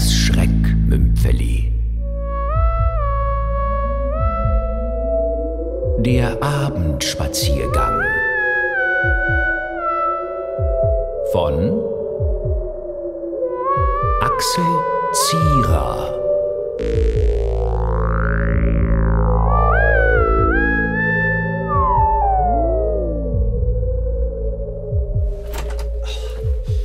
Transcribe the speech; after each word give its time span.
Das 0.00 0.14
Schreckmümpfeli. 0.14 1.70
Der 5.98 6.42
Abendspaziergang. 6.42 8.00
Von 11.32 11.82
Axel 14.22 14.64
Zierer. 15.12 16.18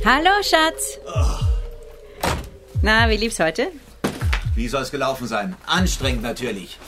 Hallo, 0.04 0.42
Schatz. 0.42 1.00
Na, 2.86 3.10
wie 3.10 3.16
lief's 3.16 3.40
heute? 3.40 3.72
Wie 4.54 4.68
soll 4.68 4.82
es 4.82 4.92
gelaufen 4.92 5.26
sein? 5.26 5.56
Anstrengend 5.66 6.22
natürlich. 6.22 6.78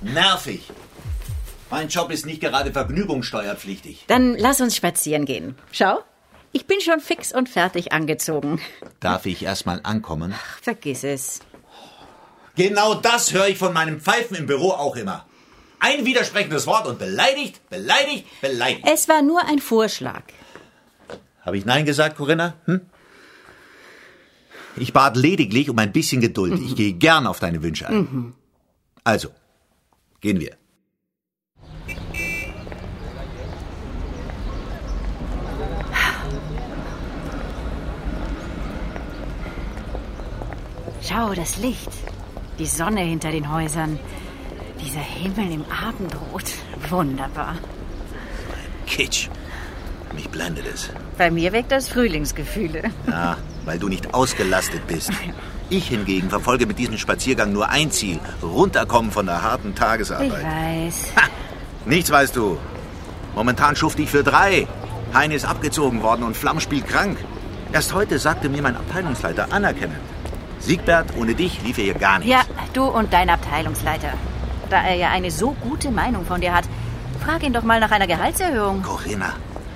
Nervig. 0.00 0.62
Mein 1.70 1.88
Job 1.88 2.10
ist 2.10 2.24
nicht 2.24 2.40
gerade 2.40 2.72
vergnügungssteuerpflichtig. 2.72 4.04
Dann 4.06 4.34
lass 4.38 4.62
uns 4.62 4.74
spazieren 4.74 5.26
gehen. 5.26 5.56
Schau, 5.72 6.02
ich 6.52 6.66
bin 6.66 6.80
schon 6.80 7.00
fix 7.00 7.34
und 7.34 7.50
fertig 7.50 7.92
angezogen. 7.92 8.62
Darf 9.00 9.26
ich 9.26 9.42
erstmal 9.42 9.80
ankommen? 9.82 10.32
Ach, 10.34 10.62
vergiss 10.62 11.04
es. 11.04 11.40
Genau 12.56 12.94
das 12.94 13.34
höre 13.34 13.48
ich 13.48 13.58
von 13.58 13.74
meinem 13.74 14.00
Pfeifen 14.00 14.38
im 14.38 14.46
Büro 14.46 14.70
auch 14.70 14.96
immer. 14.96 15.26
Ein 15.80 16.06
widersprechendes 16.06 16.66
Wort 16.66 16.86
und 16.86 16.98
beleidigt, 16.98 17.60
beleidigt, 17.68 18.24
beleidigt. 18.40 18.86
Es 18.90 19.06
war 19.06 19.20
nur 19.20 19.44
ein 19.44 19.58
Vorschlag. 19.58 20.22
Habe 21.42 21.58
ich 21.58 21.66
Nein 21.66 21.84
gesagt, 21.84 22.16
Corinna? 22.16 22.54
Hm? 22.64 22.86
Ich 24.76 24.92
bat 24.92 25.16
lediglich 25.16 25.70
um 25.70 25.78
ein 25.78 25.92
bisschen 25.92 26.20
Geduld. 26.20 26.60
Ich 26.60 26.74
gehe 26.74 26.92
gern 26.92 27.26
auf 27.26 27.38
deine 27.40 27.62
Wünsche 27.62 27.88
ein. 27.88 28.34
Also, 29.04 29.28
gehen 30.20 30.40
wir. 30.40 30.56
Schau, 41.02 41.34
das 41.34 41.58
Licht. 41.58 41.90
Die 42.58 42.66
Sonne 42.66 43.02
hinter 43.02 43.30
den 43.30 43.52
Häusern. 43.52 43.98
Dieser 44.80 45.00
Himmel 45.00 45.52
im 45.52 45.64
Abendrot. 45.70 46.54
Wunderbar. 46.88 47.56
Kitsch. 48.86 49.28
Mich 50.14 50.28
blendet 50.30 50.66
es. 50.72 50.90
Bei 51.18 51.30
mir 51.30 51.52
weckt 51.52 51.72
das 51.72 51.88
Frühlingsgefühle. 51.88 52.90
Ja, 53.06 53.36
weil 53.64 53.78
du 53.78 53.88
nicht 53.88 54.14
ausgelastet 54.14 54.86
bist. 54.86 55.10
Ich 55.70 55.88
hingegen 55.88 56.28
verfolge 56.30 56.66
mit 56.66 56.78
diesem 56.78 56.98
Spaziergang 56.98 57.52
nur 57.52 57.68
ein 57.70 57.90
Ziel. 57.90 58.20
Runterkommen 58.42 59.10
von 59.10 59.26
der 59.26 59.42
harten 59.42 59.70
Ich 59.70 59.74
Tagesarbeit. 59.74 60.30
weiß. 60.32 61.12
Ha, 61.16 61.22
nichts 61.86 62.10
weißt 62.10 62.36
du. 62.36 62.58
Momentan 63.34 63.74
schufte 63.76 64.02
ich 64.02 64.10
für 64.10 64.22
drei. 64.22 64.66
Heine 65.14 65.34
ist 65.34 65.44
abgezogen 65.44 66.02
worden 66.02 66.22
und 66.24 66.36
Flamm 66.36 66.60
spielt 66.60 66.86
krank. 66.86 67.16
Erst 67.72 67.94
heute 67.94 68.18
sagte 68.18 68.48
mir 68.48 68.62
mein 68.62 68.76
Abteilungsleiter 68.76 69.52
anerkennend. 69.52 69.98
Siegbert, 70.60 71.08
ohne 71.18 71.34
dich 71.34 71.60
lief 71.62 71.76
hier 71.76 71.94
gar 71.94 72.18
nichts. 72.18 72.32
Ja, 72.32 72.42
du 72.72 72.84
und 72.84 73.12
dein 73.12 73.28
Abteilungsleiter. 73.30 74.12
Da 74.70 74.82
er 74.82 74.94
ja 74.94 75.10
eine 75.10 75.30
so 75.30 75.52
gute 75.60 75.90
Meinung 75.90 76.24
von 76.24 76.40
dir 76.40 76.54
hat, 76.54 76.64
frag 77.24 77.42
ihn 77.42 77.52
doch 77.52 77.62
mal 77.64 77.80
nach 77.80 77.90
einer 77.90 78.06
Gehaltserhöhung. 78.06 78.82
Corinna, 78.82 79.32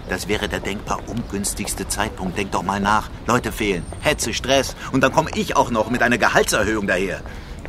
das 0.09 0.29
wäre 0.29 0.49
der 0.49 0.61
denkbar 0.61 1.01
ungünstigste 1.07 1.87
Zeitpunkt. 1.89 2.37
Denk 2.37 2.53
doch 2.53 2.63
mal 2.63 2.81
nach. 2.81 3.11
Leute 3.27 3.53
fehlen, 3.53 3.85
Hetze, 4.01 4.35
Stress. 4.35 4.75
Und 4.93 5.03
dann 5.03 5.13
komme 5.13 5.31
ich 5.35 5.57
auch 5.57 5.71
noch 5.71 5.91
mit 5.91 6.03
einer 6.03 6.19
Gehaltserhöhung 6.19 6.87
daher. 6.87 7.21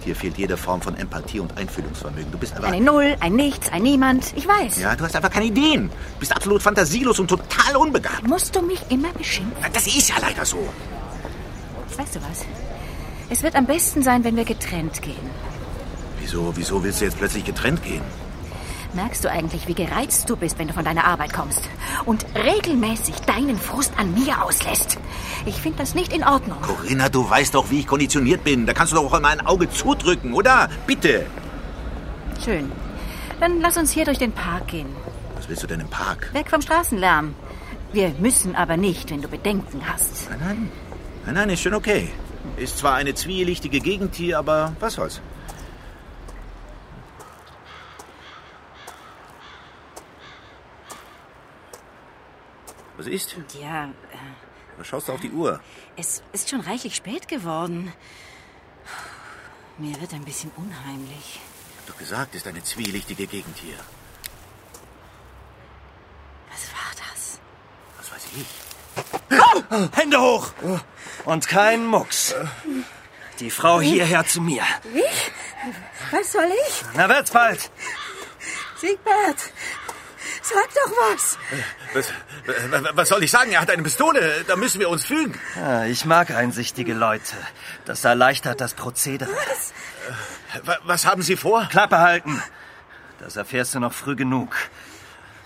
Dir 0.06 0.16
fehlt 0.16 0.38
jede 0.38 0.56
Form 0.56 0.82
von 0.82 0.96
Empathie 0.96 1.40
und 1.40 1.58
Einfühlungsvermögen. 1.58 2.32
Du 2.32 2.38
bist 2.38 2.56
einfach... 2.56 2.70
Eine 2.70 2.84
Null, 2.84 3.16
ein 3.20 3.36
Nichts, 3.36 3.70
ein 3.72 3.84
Niemand. 3.84 4.34
Ich 4.36 4.48
weiß. 4.48 4.80
Ja, 4.80 4.96
du 4.96 5.04
hast 5.04 5.16
einfach 5.16 5.30
keine 5.30 5.46
Ideen. 5.46 5.90
Du 5.90 6.20
bist 6.20 6.34
absolut 6.34 6.62
fantasielos 6.62 7.20
und 7.20 7.28
total 7.28 7.76
unbegabt. 7.76 8.26
Musst 8.26 8.56
du 8.56 8.62
mich 8.62 8.80
immer 8.90 9.12
beschimpfen? 9.14 9.72
Das 9.74 9.88
ist 9.88 10.10
ja 10.10 10.16
leider 10.22 10.46
so. 10.46 10.58
Weißt 11.98 12.16
du 12.16 12.20
was? 12.22 12.46
Es 13.30 13.44
wird 13.44 13.56
am 13.56 13.66
besten 13.66 14.02
sein, 14.02 14.24
wenn 14.24 14.38
wir 14.38 14.46
getrennt 14.46 15.02
gehen. 15.02 15.30
Wieso, 16.20 16.54
wieso 16.56 16.84
willst 16.84 17.02
du 17.02 17.06
jetzt 17.06 17.18
plötzlich 17.18 17.44
getrennt 17.44 17.84
gehen? 17.84 18.02
Merkst 18.94 19.24
du 19.24 19.30
eigentlich, 19.30 19.68
wie 19.68 19.76
gereizt 19.76 20.28
du 20.30 20.36
bist, 20.36 20.58
wenn 20.58 20.68
du 20.68 20.74
von 20.74 20.84
deiner 20.84 21.06
Arbeit 21.06 21.32
kommst 21.32 21.62
und 22.06 22.26
regelmäßig 22.36 23.20
deinen 23.22 23.58
Frust 23.58 23.94
an 23.98 24.16
mir 24.16 24.44
auslässt? 24.44 24.98
Ich 25.46 25.56
finde 25.56 25.78
das 25.78 25.94
nicht 25.94 26.12
in 26.12 26.24
Ordnung. 26.24 26.60
Corinna, 26.62 27.08
du 27.08 27.30
weißt 27.30 27.54
doch, 27.54 27.70
wie 27.70 27.82
ich 27.82 27.88
konditioniert 27.88 28.44
bin. 28.44 28.66
Da 28.66 28.74
kannst 28.74 28.92
du 28.92 28.98
doch 28.98 29.14
auch 29.14 29.20
mal 29.20 29.30
ein 29.30 29.46
Auge 29.46 29.70
zudrücken, 29.70 30.34
oder? 30.34 30.70
Bitte. 30.88 31.28
Schön. 32.44 32.72
Dann 33.40 33.62
lass 33.62 33.78
uns 33.78 33.92
hier 33.92 34.06
durch 34.06 34.18
den 34.18 34.32
Park 34.32 34.68
gehen. 34.68 34.88
Was 35.36 35.48
willst 35.48 35.62
du 35.62 35.68
denn 35.68 35.82
im 35.82 35.90
Park? 35.90 36.34
Weg 36.34 36.50
vom 36.50 36.62
Straßenlärm. 36.62 37.36
Wir 37.94 38.10
müssen 38.20 38.56
aber 38.56 38.76
nicht, 38.76 39.12
wenn 39.12 39.22
du 39.22 39.28
Bedenken 39.28 39.82
hast. 39.88 40.30
Nein, 40.32 40.40
nein. 40.44 40.72
Nein, 41.26 41.36
nein, 41.36 41.50
ist 41.52 41.62
schon 41.62 41.76
okay. 41.76 42.10
Ist 42.58 42.80
zwar 42.80 42.96
eine 42.96 43.14
zwielichtige 43.14 43.80
Gegend 43.80 44.16
hier, 44.16 44.40
aber 44.40 44.74
was 44.80 44.96
soll's. 44.96 45.22
Was 53.00 53.08
ist? 53.08 53.34
Ja, 53.58 53.86
äh, 53.86 54.18
Was 54.78 54.88
schaust 54.88 55.08
du 55.08 55.14
auf 55.14 55.22
die 55.22 55.32
Uhr? 55.32 55.62
es 55.96 56.22
ist 56.34 56.50
schon 56.50 56.60
reichlich 56.60 56.98
spät 56.98 57.30
geworden. 57.30 57.94
Mir 59.78 60.02
wird 60.02 60.14
ein 60.14 60.26
bisschen 60.26 60.52
unheimlich. 60.58 61.40
Ich 61.40 61.78
hab 61.80 61.88
doch 61.88 61.98
gesagt, 61.98 62.36
ist 62.36 62.46
eine 62.46 62.62
zwielichtige 62.62 63.26
Gegend 63.26 63.58
hier. 63.58 63.78
Was 66.52 66.64
war 66.74 66.92
das? 67.08 67.40
Was 67.98 68.12
weiß 68.12 68.28
ich? 68.36 69.98
Hände 69.98 70.20
hoch! 70.20 70.52
Und 71.24 71.48
kein 71.48 71.86
Mucks. 71.86 72.36
Die 73.40 73.50
Frau 73.50 73.80
hierher 73.80 74.26
zu 74.26 74.42
mir. 74.42 74.64
Was 76.12 76.34
soll 76.34 76.52
ich? 76.68 76.84
Na, 76.96 77.08
wird's 77.08 77.32
bald. 77.32 77.72
Siegbert, 78.76 79.54
sag 80.54 80.74
doch 80.74 80.92
was. 81.12 81.38
Was, 81.94 82.14
was 82.96 83.10
soll 83.10 83.24
ich 83.24 83.32
sagen? 83.32 83.52
Er 83.52 83.62
hat 83.62 83.70
eine 83.72 83.84
Pistole. 83.84 84.44
Da 84.48 84.56
müssen 84.56 84.80
wir 84.80 84.90
uns 84.90 85.06
fügen. 85.06 85.40
Ja, 85.56 85.86
ich 85.86 86.06
mag 86.06 86.32
einsichtige 86.32 86.94
Leute. 86.94 87.36
Das 87.86 88.04
erleichtert 88.04 88.60
das 88.62 88.74
Prozedere. 88.74 89.30
Wa- 90.64 90.80
Was 90.84 91.06
haben 91.06 91.22
Sie 91.22 91.36
vor? 91.36 91.68
Klappe 91.70 92.00
halten. 92.00 92.42
Das 93.20 93.36
erfährst 93.36 93.76
du 93.76 93.80
noch 93.80 93.94
früh 93.94 94.16
genug. 94.16 94.56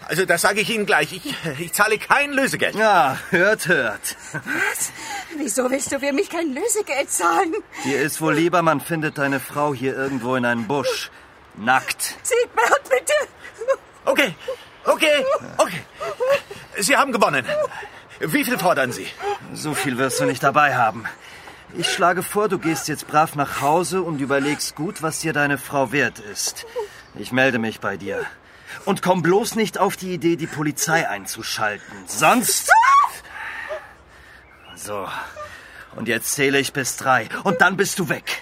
Also, 0.06 0.26
das 0.26 0.42
sage 0.42 0.60
ich 0.60 0.70
Ihnen 0.70 0.86
gleich. 0.86 1.14
Ich, 1.14 1.34
ich 1.60 1.74
zahle 1.74 1.98
kein 1.98 2.34
Lösegeld. 2.34 2.76
Ja, 2.76 3.18
hört, 3.30 3.68
hört. 3.68 4.18
Was? 4.34 4.92
Wieso 5.38 5.70
willst 5.72 5.92
du 5.94 6.00
für 6.00 6.12
mich 6.12 6.30
kein 6.30 6.54
Lösegeld 6.54 7.10
zahlen? 7.10 7.54
Dir 7.86 8.02
ist 8.02 8.20
wohl 8.20 8.34
lieber, 8.34 8.62
man 8.62 8.82
findet 8.82 9.18
deine 9.18 9.40
Frau 9.40 9.74
hier 9.74 9.96
irgendwo 9.96 10.36
in 10.36 10.46
einem 10.46 10.68
Busch. 10.68 11.10
Nackt. 11.56 12.16
Siegbert, 12.22 12.84
bitte. 12.90 13.14
Okay, 14.06 14.36
okay, 14.86 15.26
okay. 15.58 15.82
Sie 16.80 16.96
haben 16.96 17.12
gewonnen. 17.12 17.46
Wie 18.20 18.44
viel 18.44 18.58
fordern 18.58 18.92
Sie? 18.92 19.08
So 19.54 19.74
viel 19.74 19.98
wirst 19.98 20.20
du 20.20 20.26
nicht 20.26 20.44
dabei 20.44 20.76
haben. 20.76 21.06
Ich 21.76 21.92
schlage 21.92 22.22
vor, 22.22 22.50
du 22.50 22.60
gehst 22.60 22.88
jetzt 22.88 23.08
brav 23.08 23.36
nach 23.36 23.62
Hause 23.62 24.02
und 24.02 24.22
überlegst 24.22 24.76
gut, 24.76 25.02
was 25.02 25.20
dir 25.20 25.34
deine 25.34 25.58
Frau 25.58 25.92
wert 25.92 26.20
ist. 26.20 26.66
Ich 27.16 27.32
melde 27.32 27.60
mich 27.60 27.80
bei 27.80 27.98
dir. 27.98 28.26
Und 28.86 29.02
komm 29.02 29.22
bloß 29.22 29.56
nicht 29.56 29.78
auf 29.78 29.98
die 29.98 30.14
Idee, 30.14 30.36
die 30.36 30.48
Polizei 30.48 31.08
einzuschalten. 31.08 32.04
Sonst... 32.08 32.72
So. 34.76 35.08
Und 35.96 36.08
jetzt 36.08 36.34
zähle 36.34 36.60
ich 36.60 36.74
bis 36.74 36.98
drei. 36.98 37.30
Und 37.44 37.62
dann 37.62 37.78
bist 37.78 38.00
du 38.00 38.10
weg. 38.10 38.42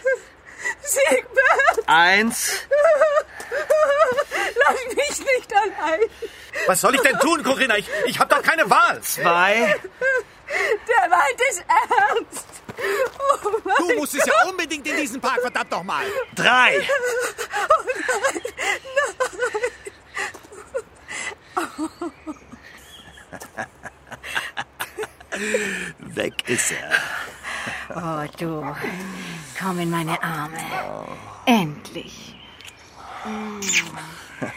Siegbert, 0.81 1.87
Eins. 1.87 2.51
lass 4.55 4.95
mich 4.95 5.19
nicht 5.19 5.53
allein. 5.53 5.99
Was 6.67 6.81
soll 6.81 6.95
ich 6.95 7.01
denn 7.01 7.17
tun, 7.19 7.43
Corinna? 7.43 7.77
Ich, 7.77 7.89
ich 8.05 8.19
habe 8.19 8.33
doch 8.33 8.41
keine 8.41 8.69
Wahl. 8.69 9.01
Zwei. 9.01 9.75
Der 10.87 11.09
meint 11.09 11.41
es 11.49 11.57
ernst. 11.59 12.47
Oh. 13.43 13.71
Du 13.77 13.93
musstest 13.95 14.27
ja 14.27 14.33
unbedingt 14.49 14.87
in 14.87 14.97
diesen 14.97 15.21
Park, 15.21 15.41
verdammt 15.41 15.71
noch 15.71 15.83
mal. 15.83 16.05
Drei. 16.35 16.81
Weg 25.99 26.49
ist 26.49 26.71
er. 26.71 26.91
Oh, 27.95 28.25
du. 28.37 28.75
Komm 29.59 29.79
in 29.79 29.89
meine 29.89 30.21
Arme. 30.21 30.57
Endlich. 31.45 32.35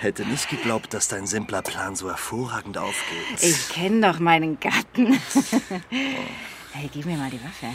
Hätte 0.00 0.24
nicht 0.26 0.48
geglaubt, 0.48 0.92
dass 0.94 1.08
dein 1.08 1.26
simpler 1.26 1.62
Plan 1.62 1.96
so 1.96 2.08
hervorragend 2.08 2.78
aufgeht. 2.78 3.42
Ich 3.42 3.68
kenne 3.70 4.12
doch 4.12 4.18
meinen 4.18 4.58
Gatten. 4.60 5.20
Hey, 6.78 6.90
gib 6.92 7.06
mir 7.06 7.16
mal 7.16 7.30
die 7.30 7.42
Waffe. 7.42 7.72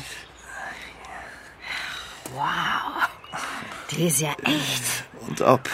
Wow. 2.35 3.09
Die 3.89 4.05
ist 4.05 4.21
ja 4.21 4.33
echt. 4.43 4.83
Und 5.27 5.41
ob. 5.41 5.67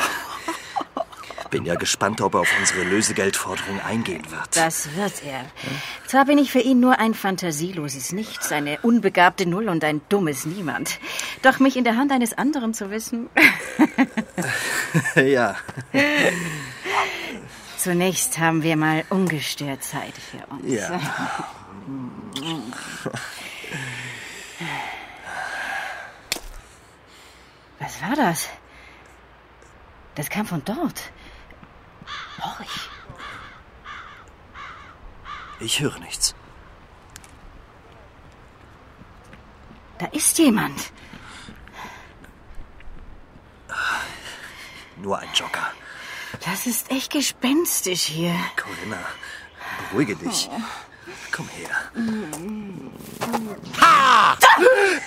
Bin 1.49 1.65
ja 1.65 1.75
gespannt, 1.75 2.21
ob 2.21 2.35
er 2.35 2.41
auf 2.41 2.59
unsere 2.59 2.83
Lösegeldforderung 2.83 3.81
eingehen 3.81 4.23
wird. 4.31 4.55
Das 4.55 4.95
wird 4.95 5.23
er. 5.25 5.45
Zwar 6.05 6.23
bin 6.23 6.37
ich 6.37 6.53
für 6.53 6.59
ihn 6.59 6.79
nur 6.79 6.99
ein 6.99 7.13
fantasieloses 7.13 8.13
Nichts, 8.13 8.51
eine 8.53 8.79
unbegabte 8.81 9.45
Null 9.45 9.67
und 9.67 9.83
ein 9.83 9.99
dummes 10.07 10.45
Niemand. 10.45 10.99
Doch 11.41 11.59
mich 11.59 11.77
in 11.77 11.83
der 11.83 11.95
Hand 11.95 12.11
eines 12.11 12.37
anderen 12.37 12.73
zu 12.73 12.89
wissen. 12.89 13.29
ja. 15.15 15.55
Zunächst 17.77 18.39
haben 18.39 18.63
wir 18.63 18.75
mal 18.75 19.05
ungestört 19.09 19.83
Zeit 19.83 20.13
für 20.17 20.45
uns. 20.47 20.71
Ja. 20.71 20.99
Was 27.79 28.01
war 28.01 28.15
das? 28.15 28.49
Das 30.15 30.29
kam 30.29 30.45
von 30.47 30.65
dort. 30.65 31.11
Horch. 32.41 32.89
Ich 35.59 35.79
höre 35.79 35.97
nichts. 35.99 36.35
Da 39.99 40.07
ist 40.07 40.37
jemand. 40.37 40.91
Nur 45.01 45.19
ein 45.19 45.29
Jogger. 45.33 45.71
Das 46.45 46.65
ist 46.65 46.91
echt 46.91 47.11
gespenstisch 47.11 48.03
hier. 48.03 48.35
Corinna, 48.55 48.99
beruhige 49.89 50.15
dich. 50.15 50.49
Komm 51.31 51.47
her. 51.49 51.91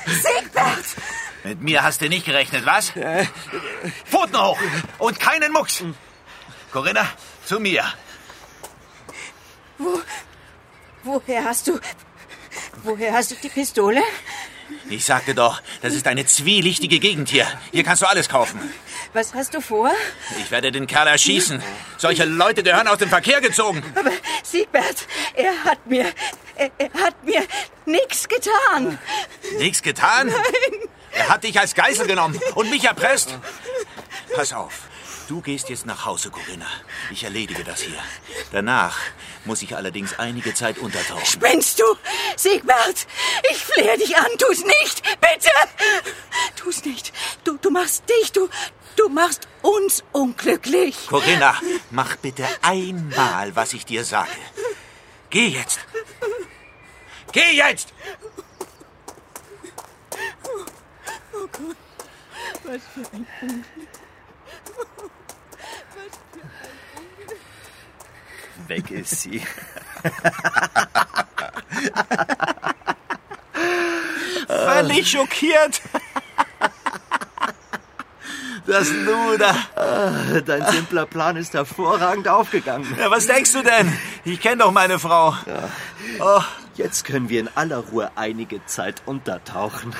Siegbert! 0.06 0.84
Mit 1.44 1.62
mir 1.62 1.82
hast 1.82 2.00
du 2.00 2.08
nicht 2.08 2.26
gerechnet, 2.26 2.66
was? 2.66 2.92
Pfoten 4.04 4.40
hoch 4.40 4.58
und 4.98 5.18
keinen 5.18 5.52
Mucks. 5.52 5.82
Corinna, 6.72 7.06
zu 7.44 7.58
mir. 7.58 7.84
Woher 11.02 11.44
hast 11.44 11.66
du. 11.66 11.80
Woher 12.82 13.12
hast 13.12 13.30
du 13.30 13.34
die 13.36 13.48
Pistole? 13.48 14.02
Ich 14.88 15.04
sagte 15.04 15.34
doch, 15.34 15.62
das 15.82 15.94
ist 15.94 16.06
eine 16.06 16.26
zwielichtige 16.26 16.98
Gegend 16.98 17.28
hier. 17.28 17.46
Hier 17.72 17.84
kannst 17.84 18.02
du 18.02 18.06
alles 18.06 18.28
kaufen. 18.28 18.60
Was 19.12 19.34
hast 19.34 19.54
du 19.54 19.60
vor? 19.60 19.90
Ich 20.38 20.50
werde 20.50 20.70
den 20.70 20.86
Kerl 20.86 21.08
erschießen. 21.08 21.60
Solche 21.98 22.24
Leute 22.24 22.62
gehören 22.62 22.86
aus 22.86 22.98
dem 22.98 23.08
Verkehr 23.08 23.40
gezogen. 23.40 23.82
Aber 23.96 24.12
Siegbert, 24.44 25.06
er 25.34 25.64
hat 25.64 25.84
mir. 25.86 26.12
Er, 26.54 26.70
er 26.78 26.92
hat 26.92 27.24
mir 27.24 27.42
nichts 27.86 28.28
getan. 28.28 28.98
Nichts 29.58 29.82
getan? 29.82 30.28
Nein. 30.28 30.88
Er 31.12 31.28
hat 31.28 31.42
dich 31.42 31.58
als 31.58 31.74
Geisel 31.74 32.06
genommen 32.06 32.38
und 32.54 32.70
mich 32.70 32.84
erpresst. 32.84 33.36
Pass 34.34 34.52
auf. 34.52 34.82
Du 35.28 35.40
gehst 35.40 35.68
jetzt 35.68 35.86
nach 35.86 36.06
Hause, 36.06 36.30
Corinna. 36.30 36.66
Ich 37.10 37.22
erledige 37.22 37.62
das 37.62 37.82
hier. 37.82 37.98
Danach 38.50 38.98
muss 39.44 39.62
ich 39.62 39.76
allerdings 39.76 40.18
einige 40.18 40.54
Zeit 40.54 40.78
untertauchen. 40.78 41.24
Spinnst 41.24 41.78
du? 41.78 41.84
Siegbert, 42.36 43.06
ich 43.50 43.58
flehe 43.58 43.96
dich 43.96 44.16
an. 44.16 44.26
Tu's 44.38 44.64
nicht, 44.64 45.02
bitte. 45.20 45.50
Tu's 46.56 46.84
nicht. 46.84 47.12
Du, 47.44 47.56
du 47.58 47.70
machst 47.70 48.02
dich, 48.08 48.32
du, 48.32 48.48
du 48.96 49.08
machst 49.08 49.48
uns 49.62 50.02
unglücklich. 50.12 51.06
Corinna, 51.08 51.54
mach 51.90 52.16
bitte 52.16 52.46
einmal, 52.62 53.54
was 53.56 53.72
ich 53.72 53.84
dir 53.84 54.04
sage. 54.04 54.30
Geh 55.30 55.48
jetzt. 55.48 55.80
Geh 57.32 57.52
jetzt! 57.52 57.92
Was 62.64 62.82
für 62.94 63.16
ein 63.16 63.26
Unglück. 63.40 63.64
Weg 68.68 68.90
ist 68.90 69.22
sie. 69.22 69.42
Völlig 74.46 75.10
schockiert. 75.10 75.80
Das 78.66 78.90
Luder. 78.90 79.54
Ah, 79.76 80.40
Dein 80.44 80.66
simpler 80.66 81.06
Plan 81.06 81.36
ist 81.36 81.54
hervorragend 81.54 82.28
aufgegangen. 82.28 82.86
Ja, 82.98 83.10
was 83.10 83.26
denkst 83.26 83.52
du 83.52 83.62
denn? 83.62 83.92
Ich 84.24 84.40
kenne 84.40 84.58
doch 84.58 84.72
meine 84.72 84.98
Frau. 84.98 85.34
Oh, 86.20 86.42
Jetzt 86.74 87.04
können 87.04 87.28
wir 87.28 87.40
in 87.40 87.48
aller 87.56 87.78
Ruhe 87.78 88.10
einige 88.16 88.64
Zeit 88.66 89.02
untertauchen. 89.06 89.94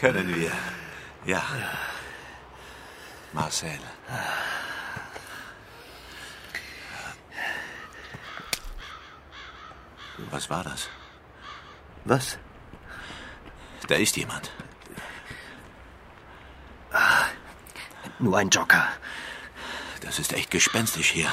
können 0.00 0.34
wir. 0.34 0.50
Ja. 1.26 1.42
Marcel. 3.32 3.78
Was 10.30 10.50
war 10.50 10.64
das? 10.64 10.88
Was? 12.04 12.38
Da 13.88 13.94
ist 13.96 14.16
jemand. 14.16 14.50
Nur 18.20 18.36
ein 18.36 18.50
Jogger. 18.50 18.86
Das 20.02 20.18
ist 20.18 20.32
echt 20.32 20.50
gespenstisch 20.50 21.10
hier. 21.10 21.32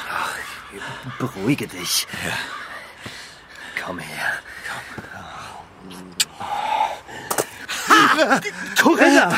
Beruhige 1.20 1.68
dich. 1.68 2.08
Ja. 2.26 3.84
Komm 3.84 4.00
her. 4.00 4.34
Corinna! 8.82 9.38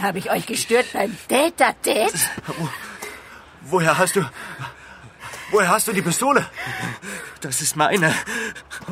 Habe 0.00 0.18
ich 0.18 0.30
euch 0.30 0.46
gestört 0.46 0.86
beim 0.92 1.16
Date-a-Date? 1.28 2.14
Woher 3.62 3.98
hast 3.98 4.16
du. 4.16 4.24
Woher 5.50 5.68
hast 5.68 5.88
du 5.88 5.92
die 5.92 6.02
Pistole? 6.02 6.48
Das 7.40 7.60
ist 7.60 7.76
meine. 7.76 8.14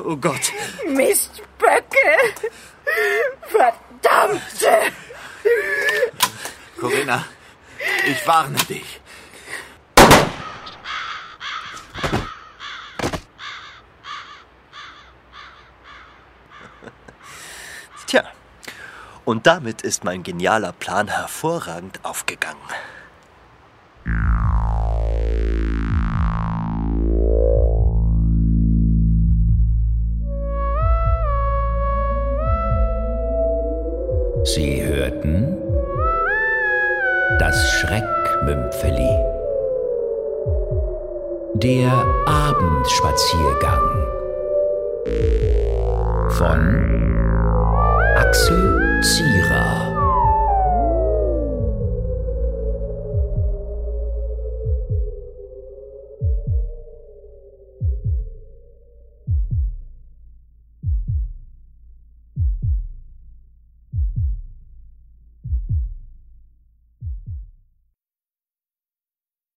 Oh 0.03 0.17
Gott. 0.17 0.53
Mistböcke! 0.87 2.07
Verdammte! 3.43 4.93
Corinna, 6.87 7.25
ich 8.07 8.25
warne 8.29 8.57
dich. 8.69 9.01
Tja. 18.07 18.23
Und 19.25 19.49
damit 19.49 19.83
ist 19.83 20.05
mein 20.05 20.23
genialer 20.23 20.73
Plan 20.73 21.09
hervorragend 21.09 21.99
aufgegangen. 22.05 22.61
Sie 34.45 34.85
hörten 34.85 35.57
das 37.39 37.71
Schreckmümpfeli. 37.73 39.11
Der 41.55 41.93
Abendspaziergang 42.27 44.07
von 46.31 46.61
Axel 48.17 49.01
Zier. 49.03 49.46